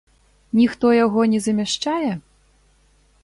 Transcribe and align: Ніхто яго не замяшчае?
Ніхто 0.59 0.87
яго 1.05 1.21
не 1.35 1.39
замяшчае? 1.47 2.09